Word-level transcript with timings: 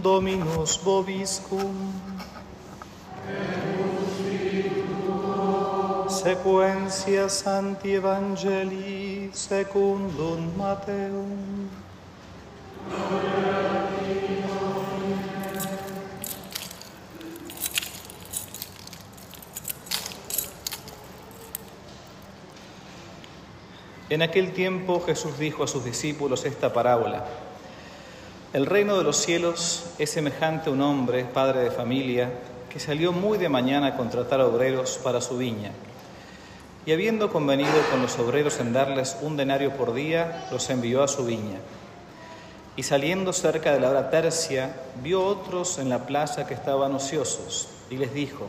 Dominus 0.00 0.78
vobiscum. 0.82 1.92
Sequentia 6.08 7.28
Sancti 7.28 7.94
Evangelii 7.94 9.30
secundum 9.32 10.56
Mateum. 10.56 11.68
En 24.08 24.20
aquel 24.20 24.52
tiempo 24.52 25.00
Jesús 25.00 25.38
dijo 25.38 25.64
a 25.64 25.66
sus 25.66 25.84
discípulos 25.84 26.44
esta 26.44 26.72
parábola. 26.72 27.51
El 28.52 28.66
reino 28.66 28.98
de 28.98 29.04
los 29.04 29.16
cielos 29.16 29.86
es 29.98 30.10
semejante 30.10 30.68
a 30.68 30.74
un 30.74 30.82
hombre, 30.82 31.24
padre 31.24 31.60
de 31.60 31.70
familia, 31.70 32.30
que 32.68 32.78
salió 32.78 33.10
muy 33.10 33.38
de 33.38 33.48
mañana 33.48 33.86
a 33.86 33.96
contratar 33.96 34.42
obreros 34.42 35.00
para 35.02 35.22
su 35.22 35.38
viña. 35.38 35.70
Y 36.84 36.92
habiendo 36.92 37.32
convenido 37.32 37.72
con 37.90 38.02
los 38.02 38.18
obreros 38.18 38.60
en 38.60 38.74
darles 38.74 39.16
un 39.22 39.38
denario 39.38 39.74
por 39.74 39.94
día, 39.94 40.48
los 40.50 40.68
envió 40.68 41.02
a 41.02 41.08
su 41.08 41.24
viña. 41.24 41.60
Y 42.76 42.82
saliendo 42.82 43.32
cerca 43.32 43.72
de 43.72 43.80
la 43.80 43.88
hora 43.88 44.10
tercia, 44.10 44.76
vio 45.02 45.24
otros 45.24 45.78
en 45.78 45.88
la 45.88 46.04
plaza 46.04 46.46
que 46.46 46.52
estaban 46.52 46.94
ociosos, 46.94 47.68
y 47.88 47.96
les 47.96 48.12
dijo, 48.12 48.48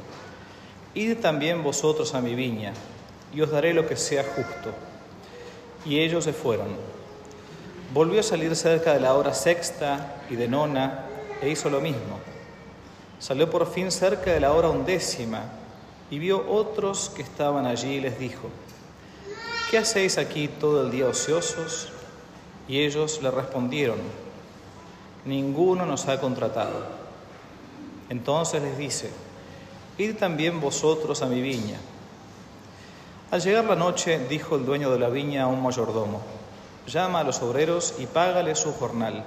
Id 0.96 1.20
también 1.20 1.64
vosotros 1.64 2.14
a 2.14 2.20
mi 2.20 2.36
viña, 2.36 2.74
y 3.34 3.40
os 3.40 3.52
daré 3.52 3.74
lo 3.74 3.88
que 3.88 3.96
sea 3.96 4.26
justo. 4.26 4.74
Y 5.86 6.00
ellos 6.00 6.26
se 6.26 6.34
fueron. 6.34 6.93
Volvió 7.94 8.22
a 8.22 8.24
salir 8.24 8.56
cerca 8.56 8.94
de 8.94 9.00
la 9.00 9.14
hora 9.14 9.36
sexta 9.36 10.16
y 10.28 10.36
de 10.36 10.48
nona 10.48 11.06
e 11.40 11.50
hizo 11.50 11.70
lo 11.70 11.80
mismo. 11.80 12.20
Salió 13.20 13.52
por 13.52 13.72
fin 13.72 13.92
cerca 13.92 14.32
de 14.32 14.40
la 14.40 14.52
hora 14.52 14.70
undécima 14.70 15.44
y 16.10 16.18
vio 16.18 16.44
otros 16.50 17.12
que 17.16 17.22
estaban 17.22 17.68
allí 17.68 17.98
y 17.98 18.02
les 18.02 18.18
dijo, 18.18 18.50
¿qué 19.70 19.78
hacéis 19.78 20.18
aquí 20.18 20.48
todo 20.48 20.82
el 20.82 20.90
día 20.90 21.06
ociosos? 21.06 21.90
Y 22.68 22.80
ellos 22.80 23.22
le 23.22 23.30
respondieron, 23.30 24.00
ninguno 25.26 25.86
nos 25.86 26.08
ha 26.08 26.20
contratado. 26.20 26.88
Entonces 28.10 28.64
les 28.64 28.76
dice, 28.76 29.12
id 30.00 30.16
también 30.16 30.60
vosotros 30.60 31.22
a 31.22 31.28
mi 31.28 31.42
viña. 31.42 31.78
Al 33.30 33.40
llegar 33.40 33.66
la 33.66 33.76
noche, 33.76 34.20
dijo 34.28 34.56
el 34.56 34.66
dueño 34.66 34.90
de 34.90 34.98
la 34.98 35.10
viña 35.10 35.44
a 35.44 35.48
un 35.48 35.62
mayordomo, 35.62 36.22
llama 36.88 37.20
a 37.20 37.24
los 37.24 37.42
obreros 37.42 37.96
y 38.00 38.06
págale 38.06 38.56
su 38.56 38.74
jornal, 38.74 39.24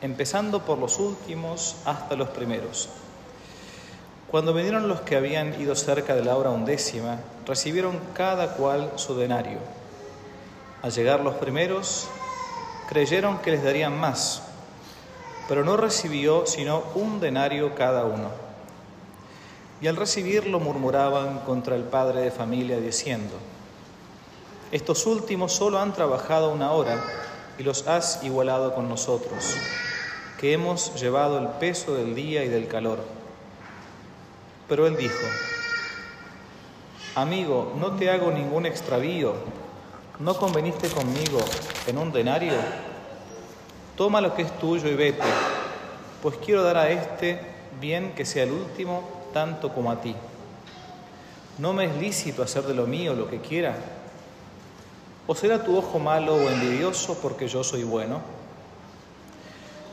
empezando 0.00 0.60
por 0.64 0.78
los 0.78 0.98
últimos 0.98 1.76
hasta 1.84 2.16
los 2.16 2.28
primeros. 2.30 2.88
Cuando 4.30 4.52
vinieron 4.52 4.88
los 4.88 5.00
que 5.02 5.16
habían 5.16 5.60
ido 5.60 5.76
cerca 5.76 6.14
de 6.14 6.24
la 6.24 6.36
hora 6.36 6.50
undécima, 6.50 7.18
recibieron 7.46 7.98
cada 8.14 8.54
cual 8.54 8.92
su 8.96 9.16
denario. 9.16 9.58
Al 10.82 10.92
llegar 10.92 11.20
los 11.20 11.34
primeros, 11.34 12.08
creyeron 12.88 13.38
que 13.38 13.52
les 13.52 13.62
darían 13.62 13.98
más, 13.98 14.42
pero 15.48 15.64
no 15.64 15.76
recibió 15.76 16.46
sino 16.46 16.82
un 16.94 17.20
denario 17.20 17.74
cada 17.74 18.04
uno 18.04 18.44
y 19.84 19.86
al 19.86 19.96
recibirlo 19.96 20.60
murmuraban 20.60 21.40
contra 21.40 21.76
el 21.76 21.82
padre 21.82 22.22
de 22.22 22.30
familia 22.30 22.80
diciendo, 22.80 23.34
estos 24.74 25.06
últimos 25.06 25.52
solo 25.52 25.78
han 25.78 25.92
trabajado 25.92 26.50
una 26.50 26.72
hora 26.72 27.00
y 27.56 27.62
los 27.62 27.86
has 27.86 28.24
igualado 28.24 28.74
con 28.74 28.88
nosotros, 28.88 29.56
que 30.36 30.52
hemos 30.52 31.00
llevado 31.00 31.38
el 31.38 31.46
peso 31.46 31.94
del 31.94 32.16
día 32.16 32.42
y 32.42 32.48
del 32.48 32.66
calor. 32.66 32.98
Pero 34.68 34.88
él 34.88 34.96
dijo, 34.96 35.24
amigo, 37.14 37.72
no 37.78 37.92
te 37.92 38.10
hago 38.10 38.32
ningún 38.32 38.66
extravío, 38.66 39.34
¿no 40.18 40.36
conveniste 40.36 40.88
conmigo 40.88 41.38
en 41.86 41.96
un 41.96 42.10
denario? 42.10 42.54
Toma 43.96 44.20
lo 44.20 44.34
que 44.34 44.42
es 44.42 44.58
tuyo 44.58 44.88
y 44.88 44.96
vete, 44.96 45.22
pues 46.20 46.36
quiero 46.44 46.64
dar 46.64 46.78
a 46.78 46.90
este 46.90 47.40
bien 47.80 48.12
que 48.16 48.24
sea 48.24 48.42
el 48.42 48.50
último 48.50 49.08
tanto 49.32 49.72
como 49.72 49.92
a 49.92 50.00
ti. 50.00 50.16
¿No 51.58 51.72
me 51.72 51.84
es 51.84 51.94
lícito 51.94 52.42
hacer 52.42 52.64
de 52.64 52.74
lo 52.74 52.88
mío 52.88 53.14
lo 53.14 53.30
que 53.30 53.40
quiera? 53.40 53.76
¿O 55.26 55.34
será 55.34 55.64
tu 55.64 55.76
ojo 55.76 55.98
malo 55.98 56.34
o 56.34 56.50
envidioso 56.50 57.16
porque 57.22 57.48
yo 57.48 57.64
soy 57.64 57.82
bueno? 57.82 58.20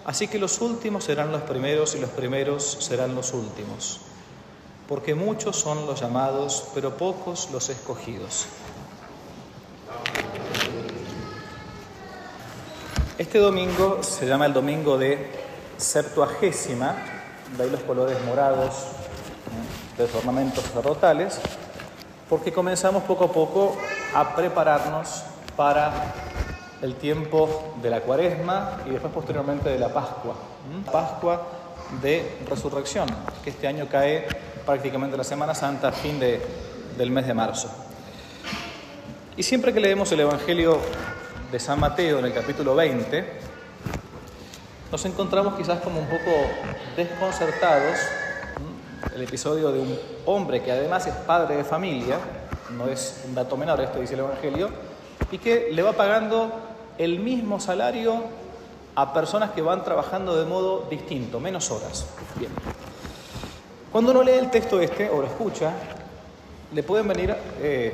Así 0.05 0.27
que 0.27 0.39
los 0.39 0.59
últimos 0.59 1.05
serán 1.05 1.31
los 1.31 1.43
primeros 1.43 1.95
y 1.95 1.99
los 1.99 2.09
primeros 2.09 2.63
serán 2.81 3.15
los 3.15 3.33
últimos, 3.33 4.01
porque 4.87 5.15
muchos 5.15 5.55
son 5.55 5.85
los 5.85 6.01
llamados, 6.01 6.65
pero 6.73 6.97
pocos 6.97 7.49
los 7.51 7.69
escogidos. 7.69 8.47
Este 13.17 13.37
domingo 13.37 14.01
se 14.01 14.25
llama 14.25 14.47
el 14.47 14.53
domingo 14.53 14.97
de 14.97 15.29
Septuagésima, 15.77 16.95
de 17.55 17.63
ahí 17.63 17.69
los 17.69 17.81
colores 17.81 18.17
morados, 18.25 18.73
de 19.97 20.07
los 20.07 20.15
ornamentos 20.15 20.63
sacerdotales, 20.63 21.39
porque 22.27 22.51
comenzamos 22.51 23.03
poco 23.03 23.25
a 23.25 23.31
poco 23.31 23.77
a 24.13 24.35
prepararnos 24.35 25.23
para 25.55 25.91
el 26.81 26.95
tiempo 26.95 27.75
de 27.81 27.89
la 27.89 28.01
cuaresma 28.01 28.79
y 28.85 28.89
después 28.89 29.13
posteriormente 29.13 29.69
de 29.69 29.79
la 29.79 29.89
Pascua, 29.89 30.35
Pascua 30.91 31.47
de 32.01 32.39
Resurrección, 32.49 33.07
que 33.44 33.51
este 33.51 33.67
año 33.67 33.88
cae 33.89 34.27
prácticamente 34.66 35.17
la 35.17 35.23
Semana 35.23 35.53
Santa 35.53 35.91
fin 35.91 36.19
de, 36.19 36.41
del 36.97 37.11
mes 37.11 37.27
de 37.27 37.33
marzo. 37.33 37.69
Y 39.38 39.44
siempre 39.44 39.73
que 39.73 39.79
leemos 39.79 40.11
el 40.11 40.22
Evangelio 40.22 40.79
de 41.51 41.59
San 41.59 41.79
Mateo 41.79 42.19
en 42.19 42.25
el 42.25 42.33
capítulo 42.33 42.75
20, 42.75 43.39
nos 44.91 45.05
encontramos 45.05 45.55
quizás 45.55 45.79
como 45.81 45.99
un 45.99 46.07
poco 46.07 46.31
desconcertados 46.97 47.97
el 49.16 49.22
episodio 49.22 49.72
de 49.72 49.79
un 49.79 49.99
hombre 50.25 50.61
que 50.61 50.72
además 50.72 51.07
es 51.07 51.13
padre 51.13 51.55
de 51.55 51.63
familia, 51.63 52.17
no 52.77 52.87
es 52.87 53.23
un 53.27 53.35
dato 53.35 53.57
menor, 53.57 53.79
esto 53.81 53.99
dice 53.99 54.13
el 54.13 54.21
Evangelio, 54.21 54.69
y 55.31 55.37
que 55.37 55.69
le 55.71 55.81
va 55.81 55.93
pagando 55.93 56.51
el 56.97 57.19
mismo 57.19 57.59
salario 57.59 58.23
a 58.95 59.13
personas 59.13 59.51
que 59.51 59.61
van 59.61 59.83
trabajando 59.83 60.35
de 60.37 60.45
modo 60.45 60.87
distinto, 60.89 61.39
menos 61.39 61.71
horas. 61.71 62.05
Bien. 62.35 62.51
Cuando 63.91 64.11
uno 64.11 64.23
lee 64.23 64.33
el 64.33 64.49
texto 64.49 64.79
este 64.79 65.09
o 65.09 65.21
lo 65.21 65.27
escucha, 65.27 65.73
le 66.73 66.83
pueden 66.83 67.07
venir 67.07 67.35
eh, 67.59 67.93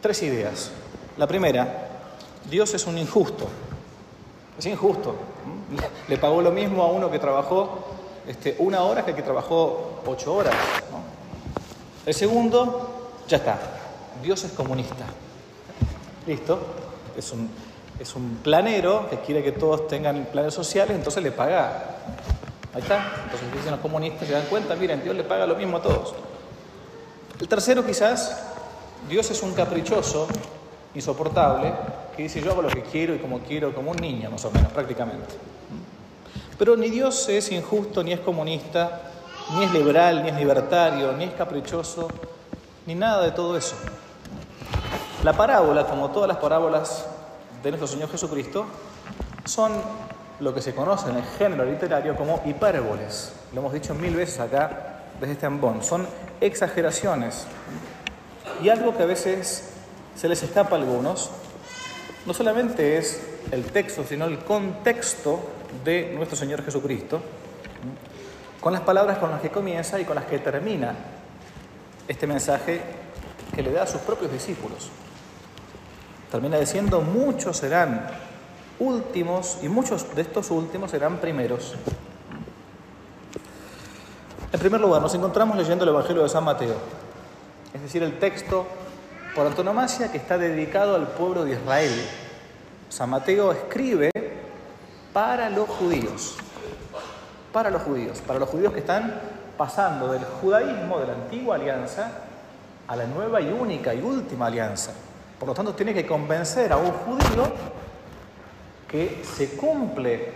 tres 0.00 0.22
ideas. 0.22 0.70
La 1.16 1.26
primera, 1.26 1.88
Dios 2.48 2.72
es 2.74 2.86
un 2.86 2.98
injusto. 2.98 3.48
Es 4.58 4.66
injusto. 4.66 5.14
Le 6.08 6.18
pagó 6.18 6.42
lo 6.42 6.50
mismo 6.50 6.82
a 6.82 6.86
uno 6.88 7.10
que 7.10 7.18
trabajó 7.18 7.78
este, 8.26 8.56
una 8.58 8.82
hora 8.82 9.04
que 9.04 9.10
el 9.10 9.16
que 9.16 9.22
trabajó 9.22 10.02
ocho 10.06 10.34
horas. 10.34 10.54
El 12.04 12.14
segundo, 12.14 13.10
ya 13.28 13.38
está, 13.38 13.58
Dios 14.22 14.44
es 14.44 14.52
comunista. 14.52 15.06
¿Listo? 16.26 16.58
Es 17.16 17.32
un, 17.32 17.50
es 17.98 18.14
un 18.14 18.38
planero 18.42 19.08
que 19.08 19.18
quiere 19.20 19.42
que 19.42 19.52
todos 19.52 19.88
tengan 19.88 20.26
planes 20.32 20.54
sociales, 20.54 20.96
entonces 20.96 21.22
le 21.22 21.32
paga. 21.32 21.96
Ahí 22.72 22.82
está. 22.82 23.12
Entonces 23.24 23.52
dicen 23.52 23.72
los 23.72 23.80
comunistas, 23.80 24.26
se 24.26 24.34
dan 24.34 24.46
cuenta, 24.46 24.74
miren, 24.76 25.02
Dios 25.02 25.16
le 25.16 25.24
paga 25.24 25.46
lo 25.46 25.56
mismo 25.56 25.78
a 25.78 25.82
todos. 25.82 26.14
El 27.40 27.48
tercero 27.48 27.84
quizás, 27.84 28.42
Dios 29.08 29.30
es 29.30 29.42
un 29.42 29.54
caprichoso, 29.54 30.28
insoportable, 30.94 31.72
que 32.16 32.24
dice 32.24 32.40
yo 32.40 32.50
hago 32.50 32.62
lo 32.62 32.68
que 32.68 32.82
quiero 32.82 33.14
y 33.14 33.18
como 33.18 33.40
quiero, 33.40 33.74
como 33.74 33.92
un 33.92 33.96
niño 33.96 34.30
más 34.30 34.44
o 34.44 34.50
menos, 34.50 34.70
prácticamente. 34.72 35.34
Pero 36.58 36.76
ni 36.76 36.90
Dios 36.90 37.28
es 37.28 37.50
injusto, 37.52 38.02
ni 38.04 38.12
es 38.12 38.20
comunista, 38.20 39.00
ni 39.54 39.64
es 39.64 39.72
liberal, 39.72 40.22
ni 40.22 40.28
es 40.28 40.36
libertario, 40.36 41.12
ni 41.12 41.24
es 41.24 41.32
caprichoso, 41.32 42.08
ni 42.86 42.94
nada 42.94 43.22
de 43.22 43.32
todo 43.32 43.56
eso. 43.56 43.76
La 45.22 45.32
parábola, 45.34 45.86
como 45.86 46.10
todas 46.10 46.28
las 46.28 46.38
parábolas 46.38 47.06
de 47.62 47.70
nuestro 47.70 47.86
Señor 47.86 48.10
Jesucristo, 48.10 48.66
son 49.44 49.72
lo 50.40 50.54
que 50.54 50.62
se 50.62 50.74
conoce 50.74 51.10
en 51.10 51.16
el 51.16 51.24
género 51.38 51.64
literario 51.64 52.16
como 52.16 52.42
hipérboles. 52.46 53.34
Lo 53.52 53.60
hemos 53.60 53.72
dicho 53.72 53.94
mil 53.94 54.16
veces 54.16 54.40
acá 54.40 55.02
desde 55.20 55.34
este 55.34 55.46
ambón. 55.46 55.82
Son 55.82 56.06
exageraciones. 56.40 57.46
Y 58.62 58.70
algo 58.70 58.96
que 58.96 59.02
a 59.02 59.06
veces 59.06 59.70
se 60.16 60.28
les 60.28 60.42
escapa 60.42 60.76
a 60.76 60.78
algunos, 60.78 61.30
no 62.26 62.34
solamente 62.34 62.96
es 62.96 63.22
el 63.50 63.64
texto, 63.64 64.04
sino 64.04 64.24
el 64.24 64.38
contexto 64.38 65.40
de 65.84 66.12
nuestro 66.14 66.36
Señor 66.36 66.62
Jesucristo, 66.64 67.20
con 68.60 68.72
las 68.72 68.82
palabras 68.82 69.18
con 69.18 69.30
las 69.30 69.40
que 69.40 69.50
comienza 69.50 69.98
y 70.00 70.04
con 70.04 70.14
las 70.14 70.24
que 70.24 70.38
termina 70.38 70.94
este 72.10 72.26
mensaje 72.26 72.80
que 73.54 73.62
le 73.62 73.70
da 73.70 73.84
a 73.84 73.86
sus 73.86 74.00
propios 74.00 74.32
discípulos. 74.32 74.88
Termina 76.28 76.58
diciendo, 76.58 77.00
muchos 77.02 77.56
serán 77.56 78.10
últimos 78.80 79.58
y 79.62 79.68
muchos 79.68 80.12
de 80.16 80.22
estos 80.22 80.50
últimos 80.50 80.90
serán 80.90 81.18
primeros. 81.18 81.76
En 84.52 84.58
primer 84.58 84.80
lugar, 84.80 85.00
nos 85.00 85.14
encontramos 85.14 85.56
leyendo 85.56 85.84
el 85.84 85.90
Evangelio 85.90 86.24
de 86.24 86.28
San 86.28 86.42
Mateo, 86.42 86.74
es 87.72 87.80
decir, 87.80 88.02
el 88.02 88.18
texto 88.18 88.66
por 89.36 89.46
antonomasia 89.46 90.10
que 90.10 90.18
está 90.18 90.36
dedicado 90.36 90.96
al 90.96 91.06
pueblo 91.12 91.44
de 91.44 91.52
Israel. 91.52 91.92
San 92.88 93.10
Mateo 93.10 93.52
escribe 93.52 94.10
para 95.12 95.48
los 95.48 95.68
judíos, 95.68 96.34
para 97.52 97.70
los 97.70 97.82
judíos, 97.82 98.20
para 98.26 98.40
los 98.40 98.48
judíos 98.48 98.72
que 98.72 98.80
están 98.80 99.39
pasando 99.60 100.10
del 100.12 100.24
judaísmo 100.24 101.00
de 101.00 101.06
la 101.06 101.12
antigua 101.12 101.56
alianza 101.56 102.10
a 102.88 102.96
la 102.96 103.04
nueva 103.04 103.42
y 103.42 103.52
única 103.52 103.92
y 103.92 104.00
última 104.00 104.46
alianza. 104.46 104.90
Por 105.38 105.48
lo 105.48 105.54
tanto, 105.54 105.74
tiene 105.74 105.92
que 105.92 106.06
convencer 106.06 106.72
a 106.72 106.78
un 106.78 106.90
judío 106.90 107.44
que 108.88 109.22
se 109.22 109.58
cumple 109.58 110.32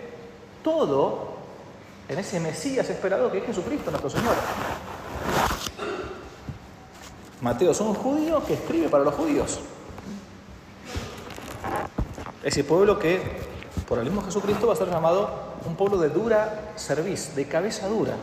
todo 0.62 1.36
en 2.06 2.18
ese 2.18 2.38
Mesías 2.38 2.90
esperado 2.90 3.32
que 3.32 3.38
es 3.38 3.46
Jesucristo 3.46 3.90
nuestro 3.90 4.10
Señor. 4.10 4.34
Mateo 7.40 7.70
es 7.70 7.80
un 7.80 7.94
judío 7.94 8.44
que 8.44 8.52
escribe 8.52 8.90
para 8.90 9.04
los 9.04 9.14
judíos. 9.14 9.58
Ese 12.42 12.62
pueblo 12.62 12.98
que, 12.98 13.22
por 13.88 13.98
el 13.98 14.04
mismo 14.04 14.20
Jesucristo, 14.20 14.66
va 14.66 14.74
a 14.74 14.76
ser 14.76 14.90
llamado 14.90 15.30
un 15.64 15.76
pueblo 15.76 15.96
de 15.96 16.10
dura 16.10 16.72
cerviz, 16.76 17.34
de 17.34 17.48
cabeza 17.48 17.88
dura. 17.88 18.16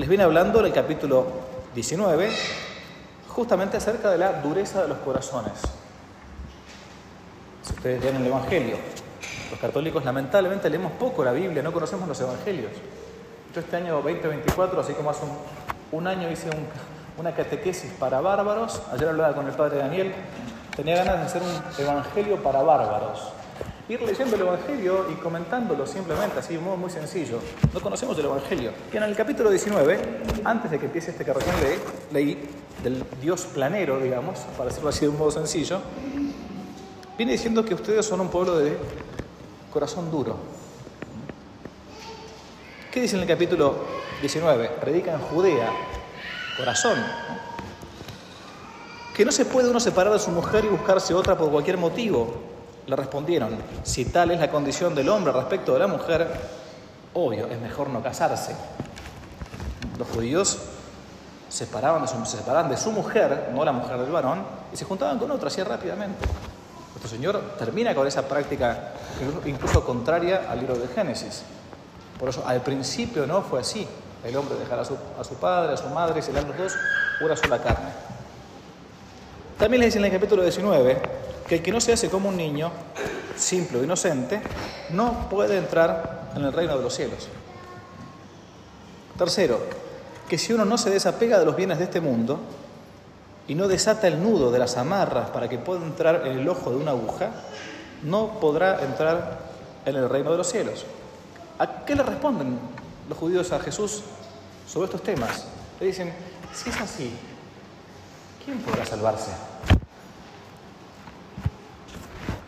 Les 0.00 0.08
viene 0.08 0.24
hablando 0.24 0.60
en 0.60 0.64
el 0.64 0.72
capítulo 0.72 1.26
19 1.74 2.30
justamente 3.28 3.76
acerca 3.76 4.08
de 4.08 4.16
la 4.16 4.40
dureza 4.40 4.80
de 4.80 4.88
los 4.88 4.96
corazones. 5.00 5.52
Si 7.62 7.74
ustedes 7.74 8.02
leen 8.02 8.16
el 8.16 8.28
Evangelio, 8.28 8.76
los 9.50 9.60
católicos 9.60 10.02
lamentablemente 10.02 10.70
leemos 10.70 10.92
poco 10.92 11.22
la 11.22 11.32
Biblia, 11.32 11.62
no 11.62 11.70
conocemos 11.70 12.08
los 12.08 12.18
Evangelios. 12.18 12.72
Yo 13.54 13.60
este 13.60 13.76
año 13.76 13.96
2024, 13.96 14.80
así 14.80 14.94
como 14.94 15.10
hace 15.10 15.26
un, 15.92 16.06
año 16.06 16.30
hice 16.30 16.48
una 17.18 17.34
catequesis 17.34 17.92
para 17.98 18.22
bárbaros, 18.22 18.80
ayer 18.94 19.06
hablaba 19.06 19.34
con 19.34 19.48
el 19.48 19.52
padre 19.52 19.80
Daniel, 19.80 20.14
tenía 20.74 20.96
ganas 20.96 21.18
de 21.18 21.26
hacer 21.26 21.42
un 21.42 21.84
Evangelio 21.84 22.42
para 22.42 22.62
bárbaros. 22.62 23.34
Ir 23.90 24.00
leyendo 24.02 24.36
el 24.36 24.42
Evangelio 24.42 25.06
y 25.10 25.14
comentándolo 25.14 25.84
simplemente, 25.84 26.38
así 26.38 26.54
de 26.54 26.60
modo 26.60 26.76
muy 26.76 26.90
sencillo. 26.90 27.40
No 27.74 27.80
conocemos 27.80 28.16
el 28.20 28.26
Evangelio. 28.26 28.70
Y 28.92 28.96
en 28.96 29.02
el 29.02 29.16
capítulo 29.16 29.50
19, 29.50 29.98
antes 30.44 30.70
de 30.70 30.78
que 30.78 30.86
empiece 30.86 31.10
este 31.10 31.24
que 31.24 31.32
recién 31.32 31.56
leí, 32.12 32.40
del 32.84 33.04
Dios 33.20 33.46
planero, 33.46 33.98
digamos, 33.98 34.38
para 34.56 34.68
decirlo 34.68 34.90
así 34.90 35.00
de 35.00 35.08
un 35.08 35.18
modo 35.18 35.32
sencillo, 35.32 35.80
viene 37.18 37.32
diciendo 37.32 37.64
que 37.64 37.74
ustedes 37.74 38.06
son 38.06 38.20
un 38.20 38.28
pueblo 38.28 38.58
de 38.58 38.78
corazón 39.72 40.08
duro. 40.08 40.36
¿Qué 42.92 43.00
dice 43.00 43.16
en 43.16 43.22
el 43.22 43.28
capítulo 43.28 43.74
19? 44.20 44.68
Predica 44.80 45.14
en 45.14 45.20
Judea, 45.20 45.68
corazón. 46.56 46.96
Que 49.16 49.24
no 49.24 49.32
se 49.32 49.46
puede 49.46 49.68
uno 49.68 49.80
separar 49.80 50.12
de 50.12 50.20
su 50.20 50.30
mujer 50.30 50.64
y 50.64 50.68
buscarse 50.68 51.12
otra 51.12 51.36
por 51.36 51.50
cualquier 51.50 51.76
motivo. 51.76 52.59
Le 52.90 52.96
respondieron, 52.96 53.50
si 53.84 54.06
tal 54.06 54.32
es 54.32 54.40
la 54.40 54.50
condición 54.50 54.96
del 54.96 55.08
hombre 55.10 55.32
respecto 55.32 55.72
de 55.74 55.78
la 55.78 55.86
mujer, 55.86 56.26
obvio, 57.14 57.46
es 57.46 57.60
mejor 57.60 57.88
no 57.88 58.02
casarse. 58.02 58.56
Los 59.96 60.08
judíos 60.08 60.58
se 61.48 61.66
separaban 61.66 62.02
de 62.68 62.76
su, 62.76 62.90
mujer, 62.90 63.50
no 63.54 63.64
la 63.64 63.70
mujer 63.70 63.96
del 63.96 64.10
varón, 64.10 64.42
y 64.72 64.76
se 64.76 64.84
juntaban 64.84 65.20
con 65.20 65.30
otra 65.30 65.46
así 65.46 65.62
rápidamente. 65.62 66.26
Nuestro 66.88 67.08
Señor 67.08 67.40
termina 67.60 67.94
con 67.94 68.08
esa 68.08 68.26
práctica 68.26 68.94
incluso 69.44 69.84
contraria 69.84 70.50
al 70.50 70.58
libro 70.58 70.74
de 70.74 70.88
Génesis. 70.88 71.44
Por 72.18 72.30
eso 72.30 72.42
al 72.44 72.60
principio 72.60 73.24
no 73.24 73.42
fue 73.42 73.60
así. 73.60 73.86
El 74.24 74.36
hombre 74.36 74.56
dejará 74.56 74.82
a 74.82 74.84
su, 74.84 75.34
padre, 75.36 75.74
a 75.74 75.76
su 75.76 75.86
madre, 75.90 76.18
y 76.18 76.22
serán 76.22 76.48
los 76.48 76.58
dos 76.58 76.76
una 77.20 77.36
sola 77.36 77.62
carne. 77.62 77.90
También 79.60 79.78
le 79.78 79.86
dice 79.86 79.98
en 79.98 80.06
el 80.06 80.10
capítulo 80.10 80.42
19 80.42 81.19
que 81.50 81.56
el 81.56 81.62
que 81.62 81.72
no 81.72 81.80
se 81.80 81.92
hace 81.92 82.08
como 82.08 82.28
un 82.28 82.36
niño, 82.36 82.70
simple 83.34 83.80
o 83.80 83.82
inocente, 83.82 84.40
no 84.90 85.28
puede 85.28 85.58
entrar 85.58 86.30
en 86.36 86.44
el 86.44 86.52
reino 86.52 86.78
de 86.78 86.84
los 86.84 86.94
cielos. 86.94 87.26
Tercero, 89.18 89.58
que 90.28 90.38
si 90.38 90.52
uno 90.52 90.64
no 90.64 90.78
se 90.78 90.90
desapega 90.90 91.40
de 91.40 91.44
los 91.44 91.56
bienes 91.56 91.78
de 91.78 91.84
este 91.86 92.00
mundo, 92.00 92.38
y 93.48 93.56
no 93.56 93.66
desata 93.66 94.06
el 94.06 94.22
nudo 94.22 94.52
de 94.52 94.60
las 94.60 94.76
amarras 94.76 95.30
para 95.30 95.48
que 95.48 95.58
pueda 95.58 95.84
entrar 95.84 96.24
en 96.24 96.38
el 96.38 96.48
ojo 96.48 96.70
de 96.70 96.76
una 96.76 96.92
aguja, 96.92 97.30
no 98.04 98.38
podrá 98.38 98.84
entrar 98.84 99.40
en 99.86 99.96
el 99.96 100.08
reino 100.08 100.30
de 100.30 100.36
los 100.36 100.46
cielos. 100.46 100.86
¿A 101.58 101.84
qué 101.84 101.96
le 101.96 102.04
responden 102.04 102.60
los 103.08 103.18
judíos 103.18 103.50
a 103.50 103.58
Jesús 103.58 104.02
sobre 104.68 104.84
estos 104.84 105.02
temas? 105.02 105.46
Le 105.80 105.86
dicen, 105.86 106.12
si 106.54 106.70
es 106.70 106.80
así, 106.80 107.12
¿quién 108.44 108.60
podrá 108.60 108.86
salvarse? 108.86 109.32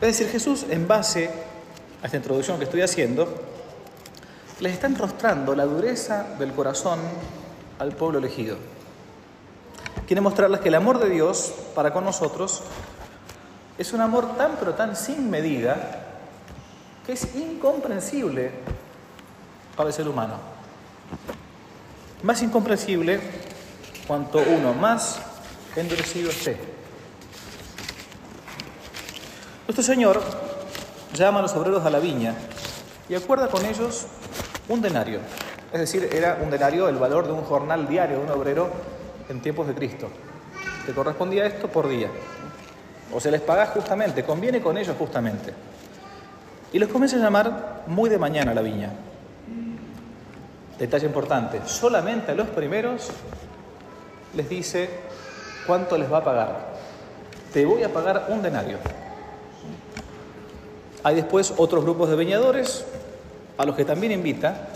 Es 0.02 0.18
decir, 0.18 0.28
Jesús, 0.28 0.66
en 0.68 0.86
base 0.86 1.30
a 2.02 2.06
esta 2.06 2.18
introducción 2.18 2.58
que 2.58 2.64
estoy 2.64 2.82
haciendo, 2.82 3.32
les 4.60 4.74
está 4.74 4.86
enrostrando 4.86 5.54
la 5.54 5.64
dureza 5.64 6.26
del 6.38 6.52
corazón 6.52 6.98
al 7.78 7.92
pueblo 7.92 8.18
elegido 8.18 8.58
quiere 10.12 10.20
mostrarles 10.20 10.60
que 10.60 10.68
el 10.68 10.74
amor 10.74 10.98
de 10.98 11.08
Dios 11.08 11.54
para 11.74 11.90
con 11.90 12.04
nosotros 12.04 12.62
es 13.78 13.94
un 13.94 14.02
amor 14.02 14.36
tan 14.36 14.56
pero 14.58 14.74
tan 14.74 14.94
sin 14.94 15.30
medida 15.30 16.04
que 17.06 17.12
es 17.12 17.34
incomprensible 17.34 18.50
para 19.74 19.88
el 19.88 19.94
ser 19.94 20.06
humano. 20.06 20.34
Más 22.22 22.42
incomprensible 22.42 23.20
cuanto 24.06 24.38
uno 24.38 24.74
más 24.74 25.18
endurecido 25.76 26.28
esté. 26.28 26.58
Nuestro 29.66 29.84
Señor 29.84 30.20
llama 31.14 31.38
a 31.38 31.42
los 31.42 31.54
obreros 31.54 31.86
a 31.86 31.90
la 31.90 32.00
viña 32.00 32.34
y 33.08 33.14
acuerda 33.14 33.46
con 33.46 33.64
ellos 33.64 34.06
un 34.68 34.82
denario. 34.82 35.20
Es 35.72 35.78
decir, 35.78 36.10
era 36.12 36.40
un 36.42 36.50
denario 36.50 36.88
el 36.88 36.96
valor 36.96 37.26
de 37.26 37.32
un 37.32 37.42
jornal 37.42 37.86
diario 37.86 38.18
de 38.18 38.24
un 38.24 38.30
obrero 38.30 38.70
en 39.28 39.40
tiempos 39.40 39.68
de 39.68 39.74
Cristo. 39.74 40.08
Te 40.84 40.92
correspondía 40.92 41.46
esto 41.46 41.68
por 41.68 41.88
día. 41.88 42.08
O 43.14 43.20
se 43.20 43.30
les 43.30 43.40
paga 43.40 43.66
justamente, 43.66 44.24
conviene 44.24 44.60
con 44.60 44.76
ellos 44.76 44.96
justamente. 44.98 45.54
Y 46.72 46.80
los 46.80 46.88
comienza 46.88 47.16
a 47.16 47.20
llamar 47.20 47.84
muy 47.86 48.10
de 48.10 48.18
mañana 48.18 48.50
a 48.50 48.54
la 48.54 48.62
viña. 48.62 48.90
Detalle 50.76 51.06
importante, 51.06 51.60
solamente 51.66 52.32
a 52.32 52.34
los 52.34 52.48
primeros 52.48 53.10
les 54.34 54.48
dice 54.48 54.90
cuánto 55.68 55.96
les 55.96 56.12
va 56.12 56.18
a 56.18 56.24
pagar. 56.24 56.72
Te 57.52 57.64
voy 57.64 57.84
a 57.84 57.92
pagar 57.92 58.26
un 58.28 58.42
denario. 58.42 58.78
Hay 61.04 61.16
después 61.16 61.54
otros 61.56 61.84
grupos 61.84 62.08
de 62.10 62.16
viñadores 62.16 62.84
a 63.58 63.64
los 63.64 63.74
que 63.74 63.84
también 63.84 64.12
invita, 64.12 64.68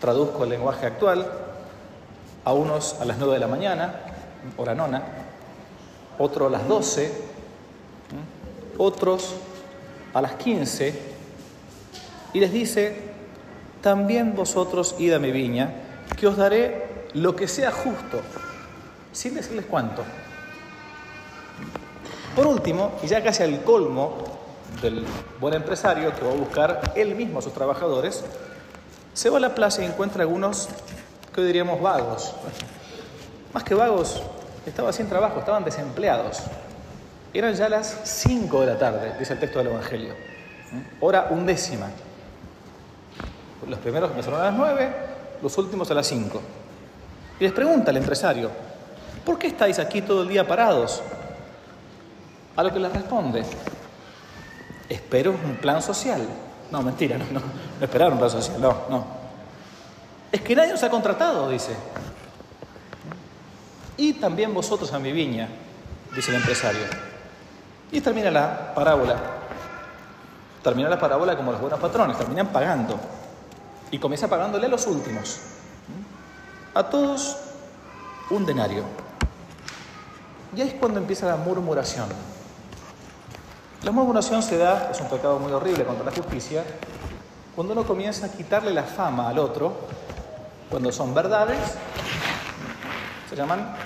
traduzco 0.00 0.44
el 0.44 0.50
lenguaje 0.50 0.86
actual, 0.86 1.30
a 2.44 2.52
unos 2.52 3.00
a 3.00 3.04
las 3.04 3.18
9 3.18 3.34
de 3.34 3.40
la 3.40 3.46
mañana, 3.46 4.00
hora 4.56 4.74
nona, 4.74 5.02
otro 6.18 6.46
a 6.46 6.50
las 6.50 6.66
12, 6.66 7.12
otros 8.78 9.34
a 10.12 10.20
las 10.20 10.34
15, 10.34 10.94
y 12.32 12.40
les 12.40 12.52
dice, 12.52 12.96
también 13.80 14.34
vosotros 14.34 14.96
id 14.98 15.12
a 15.12 15.18
mi 15.20 15.30
viña, 15.30 15.72
que 16.18 16.26
os 16.26 16.36
daré 16.36 17.06
lo 17.14 17.36
que 17.36 17.46
sea 17.46 17.70
justo, 17.70 18.20
sin 19.12 19.34
decirles 19.34 19.66
cuánto. 19.66 20.02
Por 22.34 22.48
último, 22.48 22.98
y 23.04 23.06
ya 23.06 23.22
casi 23.22 23.44
al 23.44 23.62
colmo 23.62 24.33
del 24.80 25.04
buen 25.40 25.54
empresario 25.54 26.14
que 26.14 26.24
va 26.24 26.32
a 26.32 26.36
buscar 26.36 26.92
él 26.96 27.14
mismo 27.14 27.38
a 27.38 27.42
sus 27.42 27.52
trabajadores, 27.52 28.24
se 29.12 29.30
va 29.30 29.38
a 29.38 29.40
la 29.40 29.54
plaza 29.54 29.82
y 29.82 29.86
encuentra 29.86 30.22
algunos 30.22 30.68
que 31.32 31.40
hoy 31.40 31.46
diríamos 31.46 31.80
vagos. 31.80 32.34
Más 33.52 33.62
que 33.64 33.74
vagos, 33.74 34.22
estaban 34.66 34.92
sin 34.92 35.08
trabajo, 35.08 35.38
estaban 35.38 35.64
desempleados. 35.64 36.42
Eran 37.32 37.54
ya 37.54 37.68
las 37.68 38.00
5 38.04 38.60
de 38.60 38.66
la 38.66 38.78
tarde, 38.78 39.14
dice 39.18 39.32
el 39.32 39.40
texto 39.40 39.58
del 39.58 39.68
Evangelio. 39.68 40.14
Hora 41.00 41.28
undécima. 41.30 41.88
Los 43.68 43.78
primeros 43.78 44.10
empezaron 44.10 44.40
a 44.40 44.44
las 44.44 44.54
9, 44.54 44.92
los 45.42 45.56
últimos 45.58 45.90
a 45.90 45.94
las 45.94 46.06
5. 46.06 46.40
Y 47.40 47.44
les 47.44 47.52
pregunta 47.52 47.90
el 47.90 47.96
empresario, 47.96 48.50
¿por 49.24 49.38
qué 49.38 49.48
estáis 49.48 49.78
aquí 49.78 50.02
todo 50.02 50.22
el 50.22 50.28
día 50.28 50.46
parados? 50.46 51.02
A 52.56 52.62
lo 52.62 52.72
que 52.72 52.78
les 52.78 52.92
responde, 52.92 53.42
espero 54.88 55.32
un 55.32 55.56
plan 55.56 55.82
social. 55.82 56.26
No, 56.70 56.82
mentira, 56.82 57.18
no, 57.18 57.24
no, 57.26 57.40
no 57.40 57.84
esperaron 57.84 58.14
un 58.14 58.18
plan 58.18 58.30
social, 58.30 58.60
no, 58.60 58.76
no. 58.88 59.04
Es 60.32 60.40
que 60.40 60.56
nadie 60.56 60.72
nos 60.72 60.82
ha 60.82 60.90
contratado, 60.90 61.48
dice. 61.48 61.76
Y 63.96 64.14
también 64.14 64.52
vosotros 64.52 64.92
a 64.92 64.98
mi 64.98 65.12
viña, 65.12 65.48
dice 66.14 66.30
el 66.30 66.38
empresario. 66.38 66.82
Y 67.92 68.00
termina 68.00 68.30
la 68.30 68.74
parábola. 68.74 69.16
Termina 70.62 70.88
la 70.88 70.98
parábola 70.98 71.36
como 71.36 71.52
los 71.52 71.60
buenos 71.60 71.78
patrones, 71.78 72.18
terminan 72.18 72.48
pagando. 72.48 72.98
Y 73.90 73.98
comienza 73.98 74.26
pagándole 74.26 74.66
a 74.66 74.68
los 74.68 74.86
últimos. 74.86 75.38
a 76.74 76.82
todos 76.82 77.36
un 78.30 78.44
denario. 78.44 78.82
Y 80.56 80.60
ahí 80.60 80.68
es 80.68 80.74
cuando 80.74 80.98
empieza 80.98 81.26
la 81.26 81.36
murmuración. 81.36 82.08
La 83.84 83.92
murmuración 83.92 84.42
se 84.42 84.56
da, 84.56 84.88
es 84.90 84.98
un 85.02 85.08
pecado 85.08 85.38
muy 85.38 85.52
horrible 85.52 85.84
contra 85.84 86.06
la 86.06 86.10
justicia, 86.10 86.64
cuando 87.54 87.74
uno 87.74 87.84
comienza 87.84 88.24
a 88.24 88.28
quitarle 88.30 88.72
la 88.72 88.82
fama 88.82 89.28
al 89.28 89.38
otro, 89.38 89.74
cuando 90.70 90.90
son 90.90 91.12
verdades, 91.12 91.58
se 93.28 93.36
llaman 93.36 93.76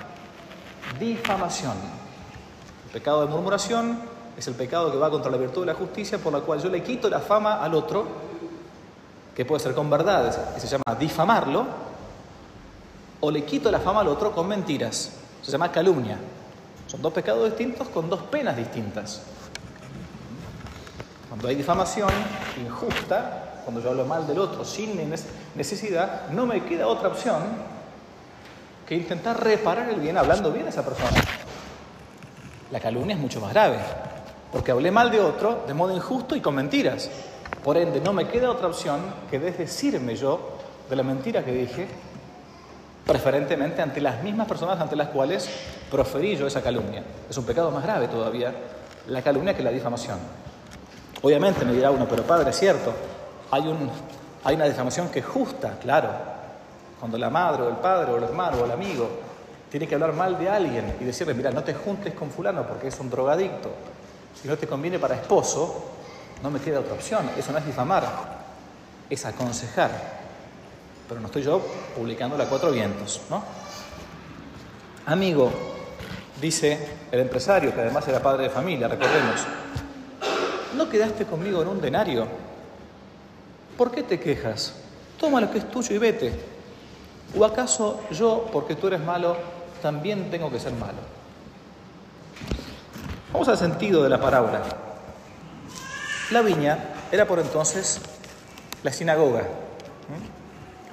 difamación. 1.00 1.74
El 2.86 2.92
pecado 2.92 3.22
de 3.22 3.26
murmuración 3.26 3.98
es 4.36 4.46
el 4.46 4.54
pecado 4.54 4.92
que 4.92 4.98
va 4.98 5.10
contra 5.10 5.32
la 5.32 5.36
virtud 5.36 5.62
de 5.62 5.72
la 5.72 5.74
justicia, 5.74 6.18
por 6.18 6.32
la 6.32 6.42
cual 6.42 6.62
yo 6.62 6.68
le 6.68 6.80
quito 6.84 7.10
la 7.10 7.18
fama 7.18 7.60
al 7.60 7.74
otro, 7.74 8.06
que 9.34 9.44
puede 9.44 9.58
ser 9.58 9.74
con 9.74 9.90
verdades, 9.90 10.38
que 10.54 10.60
se 10.60 10.68
llama 10.68 10.96
difamarlo, 10.96 11.66
o 13.18 13.32
le 13.32 13.44
quito 13.44 13.68
la 13.72 13.80
fama 13.80 14.02
al 14.02 14.08
otro 14.08 14.30
con 14.30 14.46
mentiras, 14.46 15.10
se 15.42 15.50
llama 15.50 15.72
calumnia. 15.72 16.18
Son 16.86 17.02
dos 17.02 17.12
pecados 17.12 17.46
distintos 17.46 17.88
con 17.88 18.08
dos 18.08 18.22
penas 18.22 18.56
distintas. 18.56 19.22
Cuando 21.28 21.48
hay 21.48 21.54
difamación 21.54 22.10
injusta, 22.58 23.60
cuando 23.64 23.82
yo 23.82 23.90
hablo 23.90 24.06
mal 24.06 24.26
del 24.26 24.38
otro 24.38 24.64
sin 24.64 24.98
necesidad, 25.54 26.30
no 26.30 26.46
me 26.46 26.64
queda 26.64 26.86
otra 26.86 27.08
opción 27.08 27.42
que 28.86 28.94
intentar 28.94 29.42
reparar 29.44 29.90
el 29.90 30.00
bien 30.00 30.16
hablando 30.16 30.50
bien 30.50 30.66
a 30.66 30.70
esa 30.70 30.82
persona. 30.82 31.20
La 32.70 32.80
calumnia 32.80 33.14
es 33.14 33.20
mucho 33.20 33.40
más 33.40 33.52
grave, 33.52 33.78
porque 34.50 34.70
hablé 34.70 34.90
mal 34.90 35.10
de 35.10 35.20
otro 35.20 35.64
de 35.66 35.74
modo 35.74 35.94
injusto 35.94 36.34
y 36.34 36.40
con 36.40 36.54
mentiras. 36.54 37.10
Por 37.62 37.76
ende, 37.76 38.00
no 38.00 38.14
me 38.14 38.26
queda 38.28 38.50
otra 38.50 38.68
opción 38.68 39.00
que 39.30 39.38
desdecirme 39.38 40.16
yo 40.16 40.56
de 40.88 40.96
la 40.96 41.02
mentira 41.02 41.44
que 41.44 41.52
dije, 41.52 41.86
preferentemente 43.04 43.82
ante 43.82 44.00
las 44.00 44.22
mismas 44.22 44.48
personas 44.48 44.80
ante 44.80 44.96
las 44.96 45.08
cuales 45.08 45.48
proferí 45.90 46.36
yo 46.36 46.46
esa 46.46 46.62
calumnia. 46.62 47.02
Es 47.28 47.36
un 47.36 47.44
pecado 47.44 47.70
más 47.70 47.82
grave 47.82 48.08
todavía 48.08 48.54
la 49.08 49.20
calumnia 49.20 49.54
que 49.54 49.62
la 49.62 49.70
difamación. 49.70 50.18
Obviamente 51.22 51.64
me 51.64 51.72
dirá 51.72 51.90
uno, 51.90 52.06
pero 52.08 52.22
padre, 52.22 52.50
es 52.50 52.58
cierto, 52.58 52.92
hay, 53.50 53.62
un, 53.62 53.90
hay 54.44 54.54
una 54.54 54.66
difamación 54.66 55.08
que 55.08 55.20
es 55.20 55.26
justa, 55.26 55.76
claro. 55.80 56.10
Cuando 56.98 57.18
la 57.18 57.30
madre 57.30 57.62
o 57.62 57.68
el 57.68 57.76
padre 57.76 58.12
o 58.12 58.16
el 58.16 58.24
hermano 58.24 58.58
o 58.58 58.64
el 58.64 58.70
amigo 58.70 59.08
tiene 59.70 59.86
que 59.86 59.94
hablar 59.94 60.12
mal 60.12 60.38
de 60.38 60.48
alguien 60.48 60.96
y 61.00 61.04
decirle, 61.04 61.34
mira, 61.34 61.50
no 61.50 61.62
te 61.62 61.74
juntes 61.74 62.14
con 62.14 62.30
fulano 62.30 62.66
porque 62.66 62.88
es 62.88 62.98
un 63.00 63.10
drogadicto, 63.10 63.70
si 64.40 64.48
no 64.48 64.56
te 64.56 64.66
conviene 64.66 64.98
para 64.98 65.16
esposo, 65.16 65.84
no 66.42 66.50
me 66.50 66.60
queda 66.60 66.80
otra 66.80 66.94
opción. 66.94 67.28
Eso 67.36 67.52
no 67.52 67.58
es 67.58 67.66
difamar, 67.66 68.04
es 69.10 69.24
aconsejar. 69.24 69.90
Pero 71.08 71.20
no 71.20 71.26
estoy 71.26 71.42
yo 71.42 71.60
publicando 71.96 72.36
la 72.36 72.44
cuatro 72.46 72.70
vientos, 72.70 73.22
¿no? 73.30 73.42
Amigo, 75.06 75.50
dice 76.40 76.96
el 77.10 77.20
empresario, 77.20 77.74
que 77.74 77.80
además 77.80 78.06
era 78.06 78.20
padre 78.20 78.44
de 78.44 78.50
familia, 78.50 78.88
recordemos, 78.88 79.40
¿no 80.78 80.88
quedaste 80.88 81.26
conmigo 81.26 81.60
en 81.60 81.68
un 81.68 81.80
denario? 81.80 82.26
¿Por 83.76 83.90
qué 83.90 84.04
te 84.04 84.18
quejas? 84.18 84.74
Toma 85.18 85.40
lo 85.40 85.50
que 85.50 85.58
es 85.58 85.70
tuyo 85.70 85.94
y 85.94 85.98
vete. 85.98 86.32
¿O 87.36 87.44
acaso 87.44 88.00
yo, 88.12 88.48
porque 88.52 88.76
tú 88.76 88.86
eres 88.86 89.00
malo, 89.00 89.36
también 89.82 90.30
tengo 90.30 90.50
que 90.50 90.60
ser 90.60 90.72
malo? 90.72 90.98
Vamos 93.32 93.48
al 93.48 93.58
sentido 93.58 94.02
de 94.02 94.08
la 94.08 94.20
parábola. 94.20 94.62
La 96.30 96.42
viña 96.42 96.78
era 97.10 97.26
por 97.26 97.40
entonces 97.40 98.00
la 98.82 98.92
sinagoga, 98.92 99.42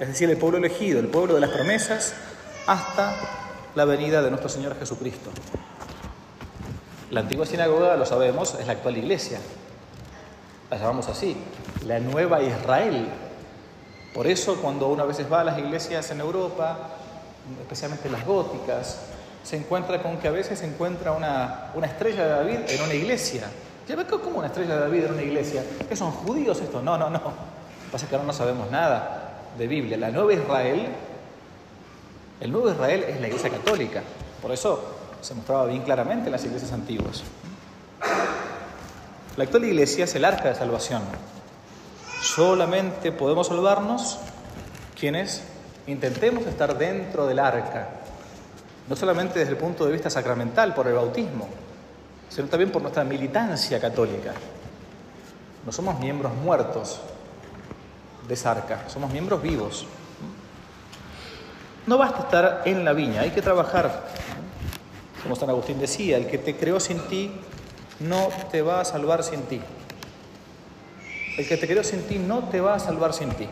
es 0.00 0.08
decir, 0.08 0.28
el 0.28 0.36
pueblo 0.36 0.58
elegido, 0.58 0.98
el 0.98 1.08
pueblo 1.08 1.34
de 1.34 1.40
las 1.40 1.50
promesas, 1.50 2.14
hasta 2.66 3.14
la 3.74 3.84
venida 3.84 4.20
de 4.20 4.30
nuestro 4.30 4.48
Señor 4.48 4.78
Jesucristo. 4.78 5.30
La 7.10 7.20
antigua 7.20 7.46
sinagoga, 7.46 7.96
lo 7.96 8.04
sabemos, 8.04 8.54
es 8.58 8.66
la 8.66 8.72
actual 8.72 8.96
iglesia, 8.96 9.38
la 10.70 10.78
llamamos 10.78 11.08
así, 11.08 11.36
la 11.84 12.00
nueva 12.00 12.42
Israel. 12.42 13.08
Por 14.14 14.26
eso 14.26 14.56
cuando 14.56 14.88
uno 14.88 15.02
a 15.02 15.06
veces 15.06 15.30
va 15.30 15.40
a 15.40 15.44
las 15.44 15.58
iglesias 15.58 16.10
en 16.10 16.20
Europa, 16.20 16.78
especialmente 17.60 18.08
las 18.10 18.24
góticas, 18.26 19.00
se 19.44 19.56
encuentra 19.56 20.02
con 20.02 20.16
que 20.16 20.26
a 20.26 20.32
veces 20.32 20.58
se 20.58 20.66
encuentra 20.66 21.12
una, 21.12 21.70
una 21.74 21.86
estrella 21.86 22.24
de 22.24 22.30
David 22.30 22.58
en 22.68 22.82
una 22.82 22.94
iglesia. 22.94 23.44
¿Ya 23.88 23.94
ve 23.94 24.04
cómo 24.06 24.38
una 24.38 24.48
estrella 24.48 24.74
de 24.74 24.80
David 24.80 25.04
en 25.04 25.12
una 25.12 25.22
iglesia? 25.22 25.62
¿Que 25.88 25.94
son 25.94 26.10
judíos 26.10 26.60
estos? 26.60 26.82
No, 26.82 26.98
no, 26.98 27.08
no. 27.08 27.20
Pasa 27.92 28.08
que 28.08 28.16
ahora 28.16 28.26
no 28.26 28.32
sabemos 28.32 28.68
nada 28.70 29.44
de 29.56 29.68
Biblia. 29.68 29.96
La 29.96 30.10
nueva 30.10 30.32
Israel, 30.32 30.88
el 32.40 32.50
nuevo 32.50 32.70
Israel 32.70 33.04
es 33.06 33.20
la 33.20 33.28
iglesia 33.28 33.50
católica. 33.50 34.02
Por 34.42 34.50
eso 34.50 34.82
se 35.20 35.34
mostraba 35.34 35.66
bien 35.66 35.82
claramente 35.82 36.26
en 36.26 36.32
las 36.32 36.44
iglesias 36.44 36.72
antiguas. 36.72 37.22
La 39.36 39.44
actual 39.44 39.64
iglesia 39.66 40.04
es 40.04 40.14
el 40.14 40.24
arca 40.24 40.48
de 40.48 40.54
salvación. 40.54 41.02
Solamente 42.22 43.12
podemos 43.12 43.48
salvarnos 43.48 44.18
quienes 44.98 45.42
intentemos 45.86 46.46
estar 46.46 46.78
dentro 46.78 47.26
del 47.26 47.38
arca, 47.38 47.88
no 48.88 48.96
solamente 48.96 49.38
desde 49.38 49.52
el 49.52 49.58
punto 49.58 49.84
de 49.84 49.92
vista 49.92 50.08
sacramental 50.08 50.72
por 50.72 50.86
el 50.86 50.94
bautismo, 50.94 51.48
sino 52.30 52.48
también 52.48 52.72
por 52.72 52.80
nuestra 52.80 53.04
militancia 53.04 53.78
católica. 53.78 54.32
No 55.66 55.70
somos 55.70 56.00
miembros 56.00 56.34
muertos 56.34 56.98
de 58.26 58.32
esa 58.32 58.52
arca, 58.52 58.84
somos 58.88 59.12
miembros 59.12 59.42
vivos. 59.42 59.86
No 61.86 61.98
basta 61.98 62.20
estar 62.20 62.62
en 62.64 62.86
la 62.86 62.94
viña, 62.94 63.20
hay 63.20 63.32
que 63.32 63.42
trabajar. 63.42 64.06
Como 65.22 65.36
San 65.36 65.50
Agustín 65.50 65.78
decía, 65.78 66.16
el 66.16 66.26
que 66.26 66.38
te 66.38 66.56
creó 66.56 66.80
sin 66.80 67.00
ti 67.00 67.32
no 68.00 68.28
te 68.50 68.62
va 68.62 68.80
a 68.80 68.84
salvar 68.84 69.22
sin 69.22 69.42
ti. 69.42 69.60
El 71.38 71.46
que 71.46 71.56
te 71.56 71.66
creó 71.66 71.84
sin 71.84 72.02
ti 72.02 72.18
no 72.18 72.44
te 72.44 72.60
va 72.60 72.74
a 72.74 72.78
salvar 72.78 73.12
sin 73.12 73.30
ti. 73.30 73.48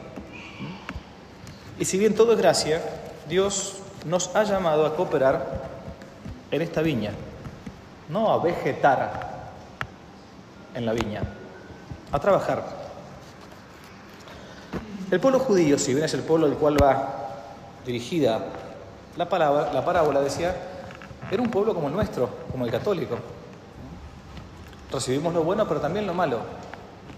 Y 1.78 1.84
si 1.84 1.98
bien 1.98 2.14
todo 2.14 2.32
es 2.32 2.38
gracia, 2.38 2.80
Dios 3.28 3.78
nos 4.04 4.34
ha 4.34 4.44
llamado 4.44 4.86
a 4.86 4.96
cooperar 4.96 5.64
en 6.50 6.62
esta 6.62 6.82
viña, 6.82 7.12
no 8.08 8.32
a 8.32 8.38
vegetar 8.38 9.50
en 10.74 10.86
la 10.86 10.92
viña, 10.92 11.22
a 12.12 12.18
trabajar. 12.18 12.84
El 15.10 15.20
pueblo 15.20 15.40
judío, 15.40 15.78
si 15.78 15.94
bien 15.94 16.04
es 16.04 16.14
el 16.14 16.22
pueblo 16.22 16.48
del 16.48 16.56
cual 16.56 16.80
va 16.80 17.24
dirigida 17.84 18.40
la, 19.16 19.28
palabra, 19.28 19.72
la 19.72 19.84
parábola, 19.84 20.20
decía, 20.20 20.54
era 21.30 21.42
un 21.42 21.50
pueblo 21.50 21.74
como 21.74 21.88
el 21.88 21.94
nuestro, 21.94 22.28
como 22.50 22.64
el 22.64 22.70
católico, 22.70 23.18
Recibimos 24.94 25.34
lo 25.34 25.42
bueno, 25.42 25.66
pero 25.66 25.80
también 25.80 26.06
lo 26.06 26.14
malo. 26.14 26.38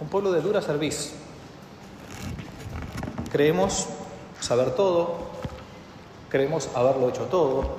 Un 0.01 0.09
pueblo 0.09 0.33
de 0.33 0.41
dura 0.41 0.63
serviz. 0.63 1.13
Creemos 3.31 3.87
saber 4.41 4.71
todo, 4.71 5.19
creemos 6.31 6.71
haberlo 6.75 7.11
hecho 7.11 7.25
todo, 7.25 7.77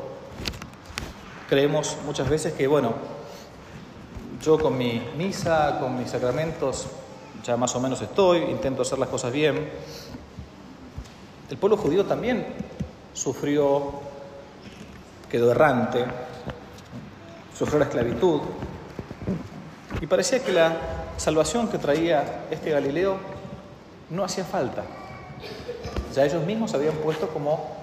creemos 1.50 1.98
muchas 2.06 2.30
veces 2.30 2.54
que, 2.54 2.68
bueno, 2.68 2.94
yo 4.44 4.60
con 4.60 4.78
mi 4.78 5.02
misa, 5.18 5.80
con 5.80 5.98
mis 5.98 6.12
sacramentos, 6.12 6.86
ya 7.44 7.58
más 7.58 7.76
o 7.76 7.80
menos 7.80 8.00
estoy, 8.00 8.44
intento 8.44 8.84
hacer 8.84 9.00
las 9.00 9.10
cosas 9.10 9.34
bien. 9.34 9.68
El 11.50 11.58
pueblo 11.58 11.76
judío 11.76 12.06
también 12.06 12.46
sufrió, 13.14 13.94
quedó 15.32 15.50
errante, 15.50 16.06
sufrió 17.58 17.80
la 17.80 17.86
esclavitud, 17.86 18.42
y 20.02 20.08
parecía 20.08 20.44
que 20.44 20.52
la 20.52 20.74
salvación 21.18 21.68
que 21.68 21.78
traía 21.78 22.46
este 22.52 22.72
Galileo 22.72 23.18
no 24.10 24.24
hacía 24.24 24.46
falta. 24.46 24.84
Ya 26.14 26.26
ellos 26.26 26.44
mismos 26.46 26.72
se 26.72 26.78
habían 26.78 26.96
puesto 26.96 27.30
como 27.30 27.76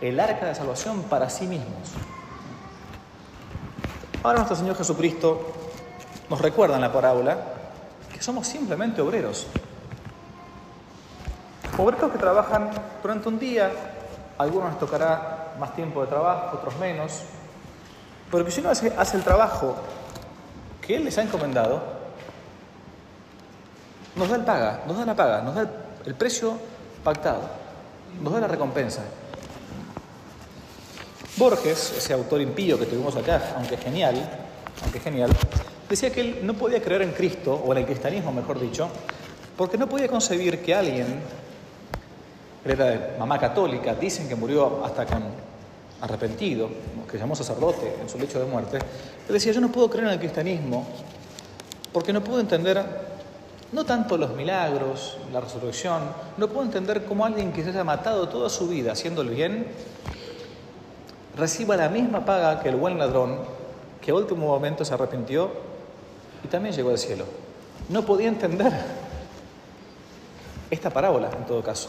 el 0.00 0.18
arca 0.20 0.46
de 0.46 0.54
salvación 0.54 1.02
para 1.04 1.28
sí 1.28 1.46
mismos. 1.46 1.92
Ahora 4.22 4.38
nuestro 4.38 4.56
Señor 4.56 4.76
Jesucristo 4.76 5.52
nos 6.30 6.40
recuerda 6.40 6.76
en 6.76 6.82
la 6.82 6.92
parábola 6.92 7.38
que 8.12 8.22
somos 8.22 8.46
simplemente 8.46 9.00
obreros. 9.00 9.46
Obreros 11.76 12.10
que 12.10 12.18
trabajan 12.18 12.70
durante 13.02 13.28
un 13.28 13.38
día, 13.38 13.70
algunos 14.38 14.70
les 14.70 14.78
tocará 14.78 15.54
más 15.58 15.74
tiempo 15.74 16.00
de 16.02 16.08
trabajo, 16.08 16.56
otros 16.56 16.76
menos, 16.78 17.22
pero 18.30 18.48
si 18.50 18.60
uno 18.60 18.70
hace 18.70 19.16
el 19.16 19.22
trabajo 19.22 19.76
que 20.88 20.96
Él 20.96 21.04
les 21.04 21.18
ha 21.18 21.22
encomendado, 21.22 21.82
nos 24.16 24.26
da 24.26 24.36
el 24.36 24.44
paga, 24.44 24.84
nos 24.86 24.96
da 24.96 25.04
la 25.04 25.14
paga, 25.14 25.42
nos 25.42 25.54
da 25.54 25.70
el, 26.06 26.14
precio 26.14 26.54
pactado, 27.04 27.42
nos 28.22 28.32
da 28.32 28.40
la 28.40 28.48
recompensa. 28.48 29.02
Borges, 31.36 31.92
ese 31.98 32.14
autor 32.14 32.40
impío 32.40 32.78
que 32.78 32.86
tuvimos 32.86 33.14
acá, 33.16 33.52
aunque 33.56 33.76
genial, 33.76 34.16
aunque 34.82 34.98
genial, 34.98 35.30
decía 35.90 36.10
que 36.10 36.22
él 36.22 36.40
no 36.42 36.54
podía 36.54 36.80
creer 36.80 37.02
en 37.02 37.12
Cristo, 37.12 37.62
o 37.62 37.70
en 37.72 37.78
el 37.80 37.84
cristianismo 37.84 38.32
mejor 38.32 38.58
dicho, 38.58 38.88
porque 39.58 39.76
no 39.76 39.90
podía 39.90 40.08
concebir 40.08 40.62
que 40.62 40.74
alguien 40.74 41.20
era 42.64 42.86
de 42.86 43.18
mamá 43.18 43.38
católica, 43.38 43.94
dicen 43.94 44.26
que 44.26 44.34
murió 44.34 44.82
hasta 44.82 45.04
con 45.04 45.22
arrepentido, 46.00 46.68
que 47.10 47.18
llamó 47.18 47.34
sacerdote 47.34 47.96
en 48.00 48.08
su 48.08 48.18
lecho 48.18 48.38
de 48.38 48.46
muerte, 48.46 48.78
él 48.78 49.32
decía, 49.32 49.52
yo 49.52 49.60
no 49.60 49.72
puedo 49.72 49.90
creer 49.90 50.06
en 50.06 50.12
el 50.12 50.18
cristianismo 50.18 50.86
porque 51.92 52.12
no 52.12 52.22
puedo 52.22 52.40
entender 52.40 52.84
no 53.72 53.84
tanto 53.84 54.16
los 54.16 54.34
milagros, 54.34 55.18
la 55.32 55.40
resurrección, 55.40 56.02
no 56.36 56.48
puedo 56.48 56.64
entender 56.64 57.04
cómo 57.04 57.24
alguien 57.26 57.52
que 57.52 57.62
se 57.62 57.70
haya 57.70 57.84
matado 57.84 58.28
toda 58.28 58.48
su 58.48 58.68
vida 58.68 58.92
haciendo 58.92 59.22
el 59.22 59.30
bien, 59.30 59.66
reciba 61.36 61.76
la 61.76 61.88
misma 61.88 62.24
paga 62.24 62.60
que 62.60 62.68
el 62.68 62.76
buen 62.76 62.98
ladrón, 62.98 63.38
que 64.00 64.10
a 64.10 64.14
último 64.14 64.46
momento 64.46 64.84
se 64.84 64.94
arrepintió 64.94 65.50
y 66.42 66.48
también 66.48 66.74
llegó 66.74 66.90
al 66.90 66.98
cielo. 66.98 67.24
No 67.88 68.04
podía 68.04 68.28
entender 68.28 68.72
esta 70.70 70.90
parábola, 70.90 71.30
en 71.36 71.44
todo 71.46 71.62
caso, 71.62 71.88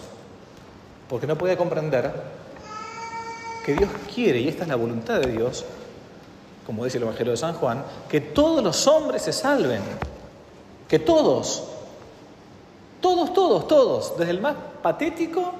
porque 1.09 1.27
no 1.27 1.37
podía 1.37 1.57
comprender 1.57 2.11
que 3.65 3.73
Dios 3.73 3.89
quiere, 4.13 4.39
y 4.39 4.47
esta 4.47 4.63
es 4.63 4.69
la 4.69 4.75
voluntad 4.75 5.19
de 5.19 5.31
Dios, 5.31 5.65
como 6.65 6.85
dice 6.85 6.97
el 6.97 7.03
Evangelio 7.03 7.31
de 7.31 7.37
San 7.37 7.53
Juan, 7.55 7.83
que 8.07 8.21
todos 8.21 8.63
los 8.63 8.87
hombres 8.87 9.23
se 9.23 9.33
salven, 9.33 9.81
que 10.87 10.99
todos, 10.99 11.63
todos, 13.01 13.33
todos, 13.33 13.67
todos, 13.67 14.17
desde 14.17 14.31
el 14.31 14.41
más 14.41 14.55
patético, 14.81 15.53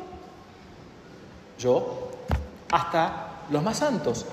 yo, 1.57 2.09
hasta 2.71 3.43
los 3.49 3.63
más 3.63 3.77
santos. 3.77 4.25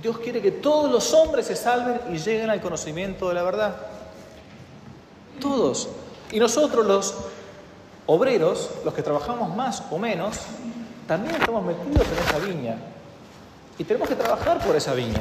Dios 0.00 0.18
quiere 0.18 0.40
que 0.40 0.52
todos 0.52 0.90
los 0.90 1.12
hombres 1.12 1.46
se 1.46 1.56
salven 1.56 2.00
y 2.14 2.18
lleguen 2.18 2.50
al 2.50 2.60
conocimiento 2.60 3.28
de 3.28 3.34
la 3.34 3.42
verdad. 3.42 3.76
Todos. 5.40 5.88
Y 6.30 6.38
nosotros 6.38 6.86
los 6.86 7.14
obreros, 8.06 8.70
los 8.84 8.94
que 8.94 9.02
trabajamos 9.02 9.54
más 9.56 9.82
o 9.90 9.98
menos, 9.98 10.36
también 11.10 11.34
estamos 11.34 11.64
metidos 11.64 12.06
en 12.06 12.18
esa 12.24 12.38
viña. 12.38 12.76
Y 13.76 13.82
tenemos 13.82 14.08
que 14.08 14.14
trabajar 14.14 14.64
por 14.64 14.76
esa 14.76 14.94
viña. 14.94 15.20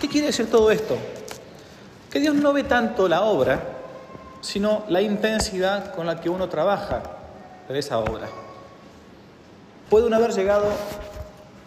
¿Qué 0.00 0.08
quiere 0.08 0.26
decir 0.26 0.50
todo 0.50 0.72
esto? 0.72 0.98
Que 2.10 2.18
Dios 2.18 2.34
no 2.34 2.52
ve 2.52 2.64
tanto 2.64 3.06
la 3.06 3.22
obra, 3.22 3.62
sino 4.40 4.82
la 4.88 5.00
intensidad 5.02 5.94
con 5.94 6.06
la 6.06 6.20
que 6.20 6.28
uno 6.28 6.48
trabaja 6.48 7.00
en 7.68 7.76
esa 7.76 8.00
obra. 8.00 8.26
Puede 9.88 10.06
uno 10.08 10.16
haber 10.16 10.32
llegado 10.32 10.72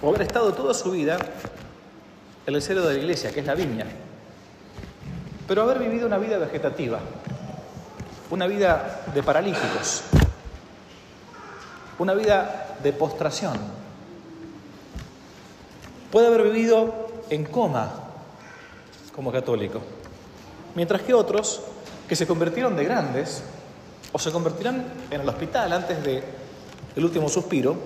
o 0.01 0.09
haber 0.09 0.23
estado 0.23 0.53
toda 0.53 0.73
su 0.73 0.91
vida 0.91 1.19
en 2.47 2.53
el 2.53 2.61
cero 2.61 2.85
de 2.85 2.95
la 2.95 2.99
iglesia, 2.99 3.31
que 3.31 3.39
es 3.39 3.45
la 3.45 3.55
viña, 3.55 3.85
pero 5.47 5.61
haber 5.61 5.79
vivido 5.79 6.05
una 6.05 6.17
vida 6.17 6.37
vegetativa, 6.37 6.99
una 8.29 8.45
vida 8.47 9.03
de 9.13 9.23
paralíticos, 9.23 10.03
una 12.01 12.13
vida 12.13 12.77
de 12.81 12.93
postración. 12.93 13.57
Puede 16.11 16.27
haber 16.27 16.43
vivido 16.43 17.09
en 17.29 17.45
coma 17.45 17.91
como 19.15 19.31
católico, 19.31 19.81
mientras 20.75 21.01
que 21.01 21.13
otros 21.13 21.61
que 22.07 22.15
se 22.15 22.27
convirtieron 22.27 22.75
de 22.75 22.83
grandes 22.83 23.43
o 24.11 24.19
se 24.19 24.31
convertirán 24.31 24.85
en 25.09 25.21
el 25.21 25.29
hospital 25.29 25.71
antes 25.71 26.03
de 26.03 26.23
el 26.95 27.05
último 27.05 27.29
suspiro, 27.29 27.77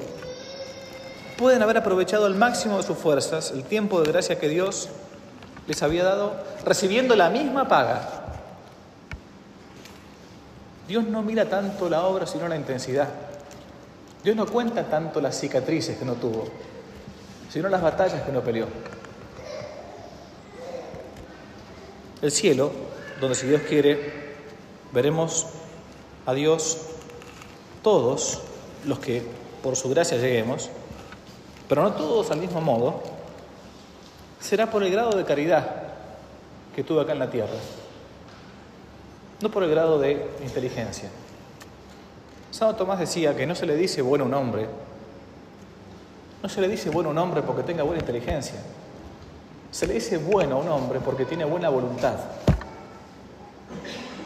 pueden 1.37 1.61
haber 1.61 1.77
aprovechado 1.77 2.25
al 2.25 2.35
máximo 2.35 2.77
de 2.77 2.83
sus 2.83 2.97
fuerzas 2.97 3.51
el 3.51 3.63
tiempo 3.63 4.01
de 4.01 4.11
gracia 4.11 4.39
que 4.39 4.47
Dios 4.47 4.89
les 5.67 5.83
había 5.83 6.03
dado, 6.03 6.33
recibiendo 6.63 7.15
la 7.15 7.29
misma 7.29 7.67
paga 7.67 8.25
Dios 10.87 11.03
no 11.05 11.23
mira 11.23 11.45
tanto 11.45 11.89
la 11.89 12.05
obra, 12.05 12.27
sino 12.27 12.47
la 12.47 12.55
intensidad. 12.55 13.07
Dios 14.25 14.35
no 14.35 14.47
cuenta 14.47 14.83
tanto 14.89 15.21
las 15.21 15.39
cicatrices 15.39 15.97
que 15.97 16.03
no 16.03 16.15
tuvo, 16.15 16.45
sino 17.49 17.69
las 17.69 17.81
batallas 17.81 18.23
que 18.23 18.31
no 18.31 18.41
peleó. 18.41 18.65
El 22.23 22.31
cielo, 22.31 22.71
donde 23.21 23.35
si 23.35 23.45
Dios 23.45 23.61
quiere, 23.69 24.35
veremos 24.91 25.45
a 26.25 26.33
Dios 26.33 26.79
todos 27.83 28.41
los 28.85 28.97
que 28.97 29.23
por 29.61 29.75
su 29.75 29.89
gracia 29.89 30.17
lleguemos, 30.17 30.69
pero 31.69 31.83
no 31.83 31.93
todos 31.93 32.31
al 32.31 32.39
mismo 32.39 32.61
modo, 32.61 33.03
será 34.41 34.71
por 34.71 34.83
el 34.83 34.91
grado 34.91 35.15
de 35.15 35.23
caridad 35.23 35.83
que 36.75 36.83
tuve 36.83 37.01
acá 37.01 37.13
en 37.13 37.19
la 37.19 37.29
tierra 37.29 37.57
no 39.41 39.51
por 39.51 39.63
el 39.63 39.69
grado 39.69 39.99
de 39.99 40.25
inteligencia. 40.43 41.09
Santo 42.55 42.77
Tomás 42.77 42.99
decía 42.99 43.35
que 43.35 43.45
no 43.45 43.53
se 43.53 43.65
le 43.65 43.75
dice 43.75 44.01
bueno 44.01 44.23
a 44.23 44.27
un 44.27 44.33
hombre, 44.33 44.65
no 46.41 46.47
se 46.47 46.61
le 46.61 46.69
dice 46.69 46.89
bueno 46.89 47.09
a 47.09 47.11
un 47.11 47.17
hombre 47.17 47.41
porque 47.41 47.63
tenga 47.63 47.83
buena 47.83 47.99
inteligencia, 47.99 48.55
se 49.71 49.85
le 49.85 49.95
dice 49.95 50.17
bueno 50.17 50.55
a 50.55 50.59
un 50.59 50.69
hombre 50.69 51.01
porque 51.03 51.25
tiene 51.25 51.43
buena 51.43 51.67
voluntad. 51.67 52.15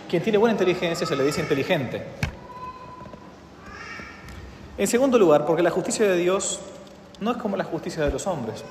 Quien 0.07 0.21
tiene 0.21 0.37
buena 0.37 0.51
inteligencia 0.51 1.07
se 1.07 1.15
le 1.15 1.23
dice 1.23 1.41
inteligente. 1.41 2.03
En 4.77 4.85
segundo 4.85 5.17
lugar, 5.17 5.47
porque 5.47 5.63
la 5.63 5.71
justicia 5.71 6.07
de 6.07 6.15
Dios 6.15 6.59
no 7.19 7.31
es 7.31 7.37
como 7.37 7.57
la 7.57 7.63
justicia 7.63 8.05
de 8.05 8.11
los 8.11 8.27
hombres, 8.27 8.63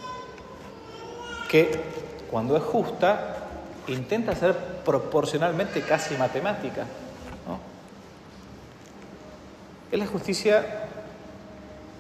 que 1.51 1.81
cuando 2.31 2.57
es 2.57 2.62
justa 2.62 3.38
intenta 3.88 4.37
ser 4.37 4.57
proporcionalmente 4.85 5.83
casi 5.83 6.14
matemática. 6.14 6.87
Es 9.90 9.98
la 9.98 10.07
justicia 10.07 10.87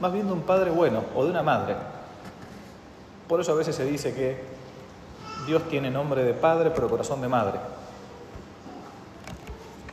más 0.00 0.12
bien 0.12 0.26
de 0.26 0.32
un 0.32 0.42
padre 0.42 0.70
bueno 0.70 1.04
o 1.14 1.24
de 1.24 1.30
una 1.30 1.42
madre. 1.42 1.76
Por 3.26 3.40
eso 3.40 3.52
a 3.52 3.56
veces 3.56 3.74
se 3.74 3.84
dice 3.84 4.14
que 4.14 4.40
Dios 5.46 5.62
tiene 5.68 5.90
nombre 5.90 6.22
de 6.22 6.34
padre 6.34 6.70
pero 6.74 6.88
corazón 6.88 7.20
de 7.20 7.28
madre. 7.28 7.58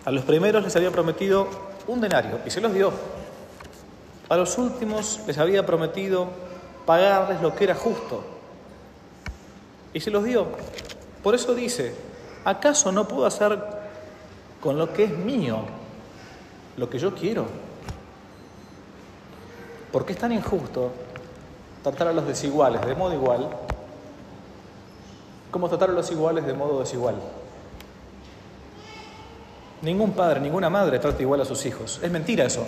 A 0.04 0.12
los 0.12 0.24
primeros 0.24 0.64
les 0.64 0.76
había 0.76 0.92
prometido 0.92 1.48
un 1.88 2.02
denario 2.02 2.40
y 2.46 2.50
se 2.50 2.62
los 2.62 2.74
dio. 2.74 2.92
A 4.30 4.36
los 4.36 4.58
últimos 4.58 5.22
les 5.26 5.38
había 5.38 5.66
prometido 5.66 6.28
pagarles 6.86 7.42
lo 7.42 7.56
que 7.56 7.64
era 7.64 7.76
justo 7.76 8.24
y 9.94 10.00
se 10.00 10.12
los 10.12 10.24
dio. 10.24 10.48
Por 11.24 11.34
eso 11.34 11.56
dice, 11.56 11.96
¿acaso 12.44 12.92
no 12.92 13.08
puedo 13.08 13.26
hacer 13.26 13.58
con 14.62 14.78
lo 14.78 14.94
que 14.94 15.06
es 15.06 15.18
mío 15.18 15.60
lo 16.78 16.90
que 16.90 17.00
yo 17.00 17.16
quiero? 17.16 17.46
¿Por 19.96 20.06
qué 20.06 20.12
es 20.12 20.20
tan 20.20 20.34
injusto 20.34 20.92
tratar 21.82 22.10
a 22.10 22.12
los 22.12 22.28
desiguales 22.28 22.86
de 22.86 22.96
modo 22.96 23.14
igual 23.14 23.48
como 25.50 25.70
tratar 25.70 25.90
a 25.90 25.94
los 25.94 26.12
iguales 26.12 26.46
de 26.46 26.54
modo 26.54 26.82
desigual? 26.82 27.16
Ningún 29.82 30.12
padre, 30.12 30.42
ninguna 30.42 30.70
madre 30.70 31.00
trata 31.00 31.22
igual 31.22 31.40
a 31.40 31.46
sus 31.46 31.66
hijos. 31.66 32.02
Es 32.04 32.12
mentira 32.12 32.44
eso. 32.44 32.68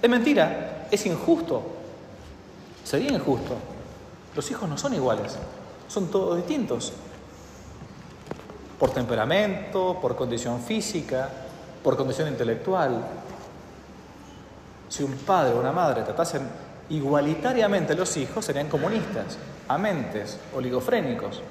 Es 0.00 0.08
mentira. 0.08 0.86
Es 0.88 1.04
injusto. 1.04 1.62
Sería 2.84 3.10
injusto. 3.10 3.56
Los 4.36 4.48
hijos 4.48 4.68
no 4.68 4.78
son 4.78 4.94
iguales. 4.94 5.36
Son 5.88 6.06
todos 6.06 6.36
distintos 6.36 6.92
por 8.78 8.90
temperamento, 8.90 9.98
por 10.00 10.14
condición 10.14 10.60
física, 10.60 11.28
por 11.82 11.96
condición 11.96 12.28
intelectual. 12.28 13.04
Si 14.88 15.02
un 15.02 15.14
padre 15.14 15.54
o 15.54 15.58
una 15.58 15.72
madre 15.72 16.02
tratasen 16.02 16.67
igualitariamente 16.90 17.94
los 17.94 18.16
hijos, 18.16 18.44
serían 18.44 18.68
comunistas, 18.68 19.38
amentes, 19.68 20.38
oligofrénicos, 20.54 21.42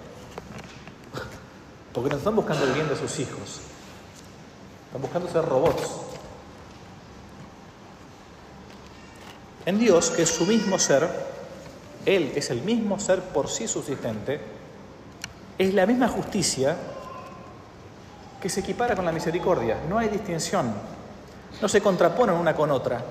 porque 1.93 2.09
no 2.09 2.17
están 2.17 2.35
buscando 2.35 2.65
el 2.65 2.73
bien 2.73 2.87
de 2.87 2.95
sus 2.95 3.19
hijos, 3.19 3.61
están 4.87 5.01
buscando 5.01 5.29
ser 5.29 5.45
robots. 5.45 5.91
En 9.65 9.79
Dios, 9.79 10.11
que 10.11 10.21
es 10.21 10.29
su 10.29 10.45
mismo 10.45 10.79
ser, 10.79 11.09
Él 12.05 12.31
es 12.35 12.49
el 12.51 12.61
mismo 12.61 12.99
ser 12.99 13.21
por 13.21 13.49
sí 13.49 13.67
subsistente, 13.67 14.39
es 15.57 15.73
la 15.73 15.85
misma 15.85 16.07
justicia 16.07 16.77
que 18.41 18.49
se 18.49 18.59
equipara 18.61 18.95
con 18.95 19.05
la 19.05 19.11
misericordia. 19.11 19.77
No 19.89 19.97
hay 19.97 20.07
distinción. 20.07 20.73
No 21.61 21.67
se 21.67 21.81
contraponen 21.81 22.35
una 22.35 22.55
con 22.55 22.71
otra. 22.71 23.03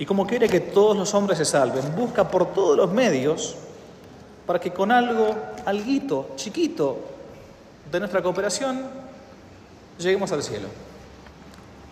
Y 0.00 0.06
como 0.06 0.26
quiere 0.26 0.48
que 0.48 0.60
todos 0.60 0.96
los 0.96 1.12
hombres 1.12 1.36
se 1.36 1.44
salven, 1.44 1.94
busca 1.94 2.26
por 2.26 2.54
todos 2.54 2.74
los 2.74 2.90
medios 2.90 3.54
para 4.46 4.58
que 4.58 4.72
con 4.72 4.90
algo, 4.90 5.36
alguito, 5.66 6.30
chiquito 6.36 6.98
de 7.92 8.00
nuestra 8.00 8.22
cooperación, 8.22 8.82
lleguemos 9.98 10.32
al 10.32 10.42
cielo. 10.42 10.68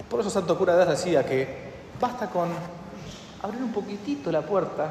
Por 0.08 0.20
eso 0.20 0.30
Santo 0.30 0.56
Cura 0.56 0.74
de 0.74 0.86
decía 0.86 1.22
que 1.22 1.68
basta 2.00 2.30
con 2.30 2.48
abrir 3.42 3.62
un 3.62 3.72
poquitito 3.72 4.32
la 4.32 4.40
puerta 4.40 4.90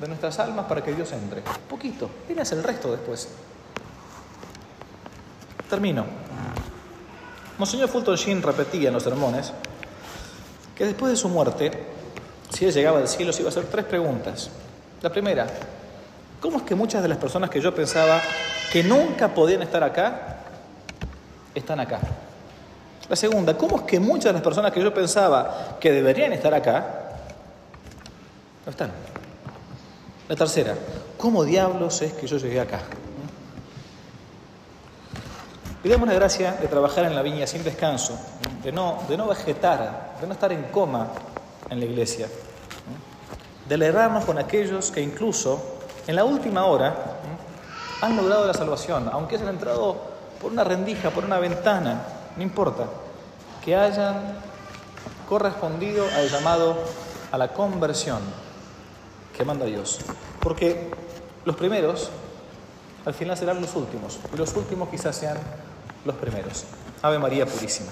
de 0.00 0.08
nuestras 0.08 0.40
almas 0.40 0.66
para 0.66 0.82
que 0.82 0.92
Dios 0.94 1.12
entre. 1.12 1.42
Poquito. 1.70 2.10
Viene 2.26 2.42
el 2.42 2.62
resto 2.64 2.90
después. 2.90 3.28
Termino. 5.70 6.04
Monseñor 7.56 7.88
Fulton 7.88 8.16
Sheen 8.16 8.42
repetía 8.42 8.88
en 8.88 8.94
los 8.94 9.04
sermones 9.04 9.52
que 10.76 10.84
después 10.84 11.10
de 11.10 11.16
su 11.16 11.28
muerte, 11.28 11.72
si 12.50 12.66
él 12.66 12.72
llegaba 12.72 12.98
al 12.98 13.08
cielo, 13.08 13.32
se 13.32 13.40
iba 13.40 13.48
a 13.48 13.50
hacer 13.50 13.64
tres 13.64 13.86
preguntas. 13.86 14.50
La 15.02 15.10
primera, 15.10 15.46
¿cómo 16.40 16.58
es 16.58 16.62
que 16.64 16.74
muchas 16.74 17.02
de 17.02 17.08
las 17.08 17.18
personas 17.18 17.50
que 17.50 17.60
yo 17.60 17.74
pensaba 17.74 18.20
que 18.70 18.84
nunca 18.84 19.34
podían 19.34 19.62
estar 19.62 19.82
acá, 19.82 20.38
están 21.54 21.80
acá? 21.80 21.98
La 23.08 23.16
segunda, 23.16 23.56
¿cómo 23.56 23.76
es 23.76 23.82
que 23.82 23.98
muchas 23.98 24.26
de 24.26 24.32
las 24.34 24.42
personas 24.42 24.72
que 24.72 24.82
yo 24.82 24.92
pensaba 24.92 25.78
que 25.80 25.92
deberían 25.92 26.32
estar 26.32 26.52
acá, 26.52 26.86
no 28.64 28.70
están? 28.70 28.90
La 30.28 30.36
tercera, 30.36 30.74
¿cómo 31.16 31.44
diablos 31.44 32.02
es 32.02 32.12
que 32.12 32.26
yo 32.26 32.36
llegué 32.36 32.60
acá? 32.60 32.80
Pidamos 35.86 36.08
la 36.08 36.14
gracia 36.14 36.50
de 36.60 36.66
trabajar 36.66 37.04
en 37.04 37.14
la 37.14 37.22
viña 37.22 37.46
sin 37.46 37.62
descanso, 37.62 38.18
de 38.64 38.72
no, 38.72 39.04
de 39.08 39.16
no 39.16 39.28
vegetar, 39.28 40.16
de 40.20 40.26
no 40.26 40.32
estar 40.32 40.50
en 40.50 40.64
coma 40.64 41.06
en 41.70 41.78
la 41.78 41.86
iglesia, 41.86 42.26
de 43.68 43.74
alegrarnos 43.76 44.24
con 44.24 44.36
aquellos 44.36 44.90
que 44.90 45.00
incluso 45.00 45.78
en 46.08 46.16
la 46.16 46.24
última 46.24 46.64
hora 46.64 46.92
han 48.00 48.16
logrado 48.16 48.48
la 48.48 48.52
salvación, 48.52 49.08
aunque 49.12 49.36
hayan 49.36 49.46
entrado 49.46 49.96
por 50.42 50.50
una 50.50 50.64
rendija, 50.64 51.10
por 51.10 51.24
una 51.24 51.38
ventana, 51.38 52.02
no 52.36 52.42
importa, 52.42 52.86
que 53.64 53.76
hayan 53.76 54.40
correspondido 55.28 56.04
al 56.16 56.28
llamado 56.28 56.78
a 57.30 57.38
la 57.38 57.52
conversión 57.52 58.18
que 59.38 59.44
manda 59.44 59.64
Dios. 59.66 60.00
Porque 60.40 60.90
los 61.44 61.54
primeros 61.54 62.10
al 63.04 63.14
final 63.14 63.36
serán 63.36 63.60
los 63.60 63.76
últimos, 63.76 64.18
y 64.34 64.36
los 64.36 64.52
últimos 64.56 64.88
quizás 64.88 65.14
sean 65.14 65.36
los 66.06 66.16
primeros. 66.16 66.64
Ave 67.02 67.18
María 67.18 67.44
Purísima. 67.46 67.90